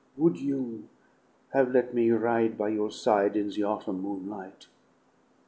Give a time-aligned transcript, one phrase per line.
[0.17, 0.89] "Would you
[1.53, 4.65] have let me ride by your side in the autumn moonlight?"